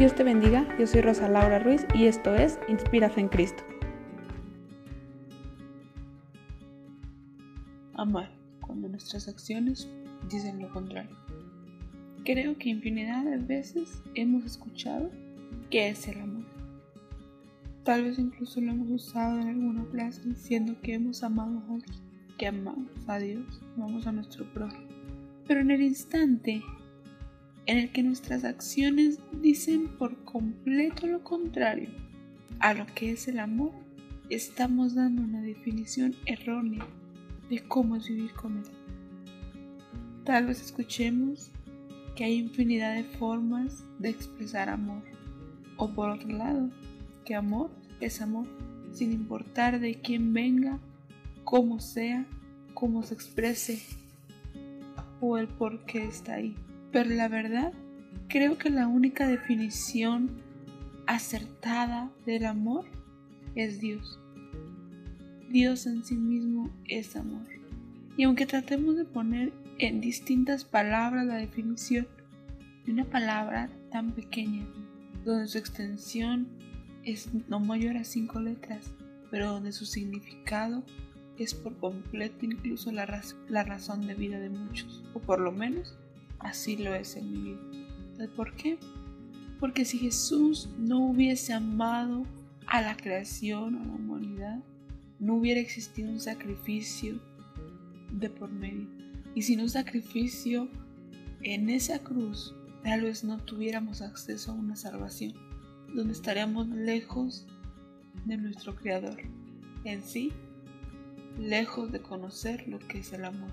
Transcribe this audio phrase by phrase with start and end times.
[0.00, 3.62] Dios te bendiga, yo soy Rosa Laura Ruiz y esto es Inspira en Cristo.
[7.92, 8.32] Amar
[8.62, 9.90] cuando nuestras acciones
[10.30, 11.14] dicen lo contrario.
[12.24, 15.10] Creo que infinidad de veces hemos escuchado
[15.68, 16.46] qué es el amor.
[17.84, 22.00] Tal vez incluso lo hemos usado en alguna frase diciendo que hemos amado a alguien,
[22.38, 24.88] que amamos a Dios, amamos a nuestro prójimo.
[25.46, 26.62] Pero en el instante
[27.70, 31.88] en el que nuestras acciones dicen por completo lo contrario
[32.58, 33.70] a lo que es el amor,
[34.28, 36.84] estamos dando una definición errónea
[37.48, 38.64] de cómo es vivir con él.
[40.24, 41.52] Tal vez escuchemos
[42.16, 45.04] que hay infinidad de formas de expresar amor.
[45.76, 46.70] O por otro lado,
[47.24, 48.48] que amor es amor,
[48.92, 50.80] sin importar de quién venga,
[51.44, 52.26] cómo sea,
[52.74, 53.80] cómo se exprese
[55.20, 56.56] o el por qué está ahí.
[56.92, 57.72] Pero la verdad,
[58.28, 60.30] creo que la única definición
[61.06, 62.84] acertada del amor
[63.54, 64.18] es Dios.
[65.50, 67.46] Dios en sí mismo es amor.
[68.16, 72.06] Y aunque tratemos de poner en distintas palabras la definición
[72.84, 74.64] de una palabra tan pequeña,
[75.24, 76.46] donde su extensión
[77.04, 78.92] es no mayor a cinco letras,
[79.30, 80.84] pero donde su significado
[81.38, 85.96] es por completo incluso la, la razón de vida de muchos, o por lo menos
[86.40, 88.28] Así lo es en mi vida.
[88.36, 88.78] ¿Por qué?
[89.58, 92.24] Porque si Jesús no hubiese amado
[92.66, 94.62] a la creación, a la humanidad,
[95.18, 97.20] no hubiera existido un sacrificio
[98.12, 98.88] de por medio.
[99.34, 100.68] Y sin un sacrificio
[101.42, 105.34] en esa cruz, tal vez no tuviéramos acceso a una salvación,
[105.94, 107.46] donde estaríamos lejos
[108.24, 109.18] de nuestro Creador.
[109.84, 110.32] En sí,
[111.38, 113.52] lejos de conocer lo que es el amor.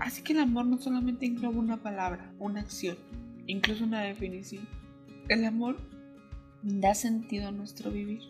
[0.00, 2.96] Así que el amor no solamente engloba una palabra, una acción,
[3.46, 4.66] incluso una definición.
[5.28, 5.76] El amor
[6.62, 8.22] da sentido a nuestro vivir,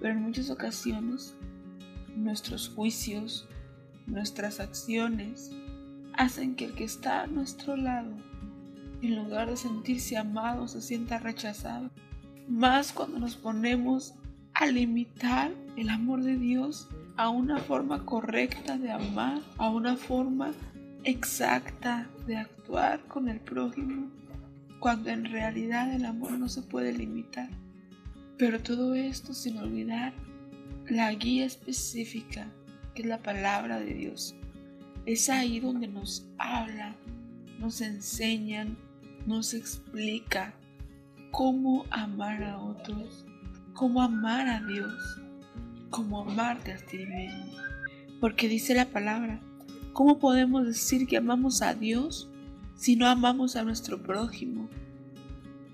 [0.00, 1.34] pero en muchas ocasiones
[2.14, 3.48] nuestros juicios,
[4.06, 5.50] nuestras acciones,
[6.14, 8.12] hacen que el que está a nuestro lado,
[9.02, 11.90] en lugar de sentirse amado, se sienta rechazado.
[12.48, 14.14] Más cuando nos ponemos
[14.54, 20.52] a limitar el amor de Dios a una forma correcta de amar, a una forma
[21.06, 24.10] exacta de actuar con el prójimo,
[24.80, 27.48] cuando en realidad el amor no se puede limitar.
[28.36, 30.12] Pero todo esto sin olvidar
[30.88, 32.52] la guía específica,
[32.94, 34.34] que es la palabra de Dios.
[35.06, 36.96] Es ahí donde nos habla,
[37.60, 38.76] nos enseñan,
[39.26, 40.54] nos explica
[41.30, 43.24] cómo amar a otros,
[43.74, 45.20] cómo amar a Dios,
[45.90, 47.52] cómo amarte a ti mismo.
[48.20, 49.40] Porque dice la palabra,
[49.96, 52.28] ¿Cómo podemos decir que amamos a Dios
[52.74, 54.68] si no amamos a nuestro prójimo?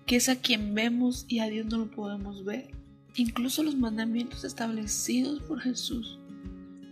[0.07, 2.71] Que es a quien vemos y a Dios no lo podemos ver.
[3.17, 6.21] Incluso los mandamientos establecidos por Jesús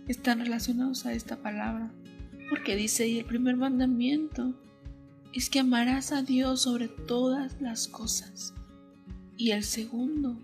[0.09, 1.93] están relacionados a esta palabra.
[2.49, 4.53] Porque dice y el primer mandamiento
[5.31, 8.53] es que amarás a Dios sobre todas las cosas.
[9.37, 10.37] Y el segundo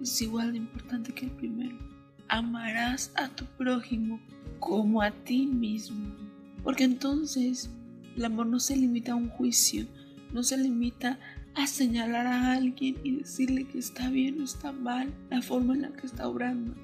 [0.00, 1.89] es igual de importante que el primero.
[2.32, 4.20] Amarás a tu prójimo
[4.60, 6.14] como a ti mismo.
[6.62, 7.70] Porque entonces
[8.16, 9.84] el amor no se limita a un juicio,
[10.32, 11.18] no se limita
[11.56, 15.82] a señalar a alguien y decirle que está bien o está mal la forma en
[15.82, 16.76] la que está obrando.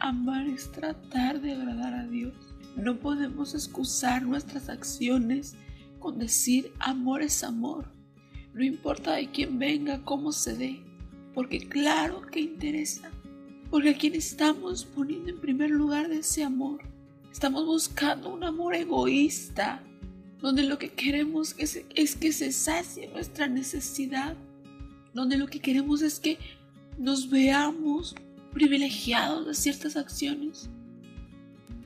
[0.00, 2.34] Amar es tratar de agradar a Dios.
[2.76, 5.56] No podemos excusar nuestras acciones
[5.98, 7.90] con decir amor es amor.
[8.52, 10.82] No importa de quién venga, cómo se dé,
[11.32, 13.10] porque claro que interesa.
[13.70, 16.80] Porque a quien estamos poniendo en primer lugar de ese amor.
[17.30, 19.82] Estamos buscando un amor egoísta,
[20.40, 24.36] donde lo que queremos es, es, que se sacie nuestra necesidad,
[25.12, 26.38] donde lo que queremos es que
[26.96, 28.14] nos veamos
[28.52, 30.70] privilegiados de ciertas acciones,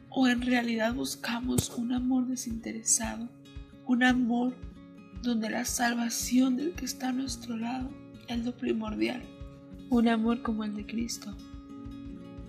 [0.08, 3.28] o en realidad buscamos un amor desinteresado,
[3.86, 4.54] un amor
[5.22, 7.90] donde la salvación del que está a nuestro lado
[8.28, 9.22] es lo primordial,
[9.90, 11.34] un amor como el de Cristo,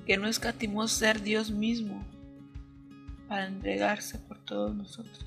[0.06, 2.04] que no escatimó ser Dios mismo
[3.28, 5.26] para entregarse por todos nosotros.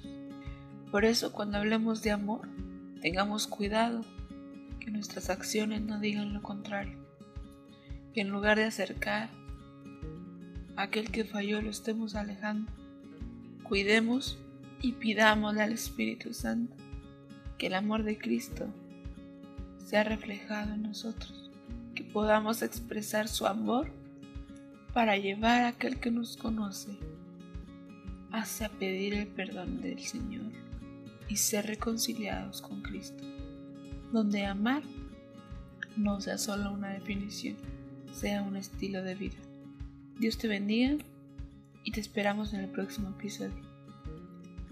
[0.91, 2.49] Por eso cuando hablemos de amor,
[3.01, 4.05] tengamos cuidado
[4.81, 6.97] que nuestras acciones no digan lo contrario,
[8.15, 9.31] que en lugar de acercar
[10.77, 12.71] a aquel que falló lo estemos alejando.
[13.63, 14.39] Cuidemos
[14.81, 16.77] y pidámosle al Espíritu Santo
[17.59, 18.69] que el amor de Cristo
[19.85, 21.51] sea reflejado en nosotros,
[21.95, 23.91] que podamos expresar su amor
[24.97, 26.97] para llevar a aquel que nos conoce
[28.33, 30.51] hacia pedir el perdón del Señor
[31.29, 33.23] y ser reconciliados con Cristo,
[34.11, 34.83] donde amar
[35.99, 37.59] no sea solo una definición,
[38.11, 39.37] sea un estilo de vida.
[40.19, 40.97] Dios te bendiga
[41.85, 43.63] y te esperamos en el próximo episodio.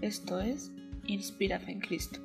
[0.01, 0.71] Esto es
[1.05, 2.19] Inspira en Cristo.